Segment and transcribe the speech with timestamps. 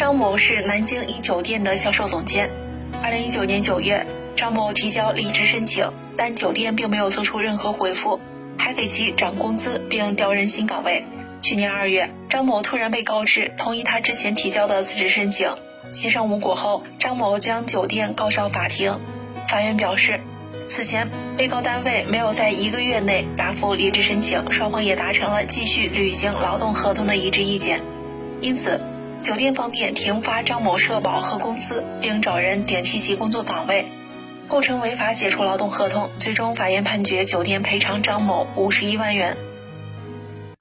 [0.00, 2.48] 张某是南京一酒店的销售总监。
[3.02, 8.18] 二零一九年九月，张某提交离职申请，但酒店并没有做出任何回复，
[8.56, 11.04] 还给其涨工资并调任新岗位。
[11.42, 15.50] 去年二月，张某突然被告知同意他之前提交的辞职申请，
[15.92, 18.98] 协商无果后，张某将酒店告上法庭。
[19.48, 20.18] 法院表示，
[20.66, 27.82] 此前被告单位没有在一个月内答复离职申请，双方也达成了继续履行劳动合同的一致意见，
[28.40, 28.80] 因此。
[29.22, 33.86] 酒店方面停发张某社保和工资，并找人顶替其工作岗位，
[34.48, 36.10] 构成违法解除劳动合同。
[36.16, 39.36] 最终，法院判决酒店赔偿张某五十一万元。